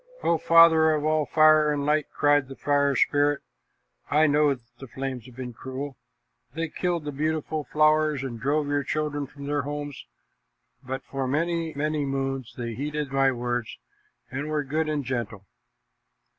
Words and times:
"O 0.23 0.39
father 0.39 0.93
of 0.95 1.05
all 1.05 1.27
fire 1.27 1.71
and 1.71 1.85
light," 1.85 2.07
cried 2.11 2.47
the 2.47 2.55
Fire 2.55 2.95
Spirit, 2.95 3.41
"I 4.09 4.25
know 4.25 4.51
that 4.55 4.63
the 4.79 4.87
flames 4.87 5.27
have 5.27 5.35
been 5.35 5.53
cruel. 5.53 5.95
They 6.55 6.69
killed 6.69 7.05
the 7.05 7.11
beautiful 7.11 7.65
flowers 7.65 8.23
and 8.23 8.39
drove 8.39 8.67
your 8.67 8.81
children 8.83 9.27
from 9.27 9.45
their 9.45 9.61
homes, 9.61 10.07
but 10.81 11.03
for 11.03 11.27
many, 11.27 11.75
many 11.75 12.03
moons 12.03 12.55
they 12.57 12.73
heeded 12.73 13.11
my 13.11 13.31
words 13.31 13.77
and 14.31 14.47
were 14.47 14.63
good 14.63 14.89
and 14.89 15.05
gentle. 15.05 15.45